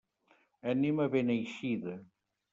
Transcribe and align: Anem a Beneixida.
Anem 0.73 1.03
a 1.03 1.07
Beneixida. 1.17 1.97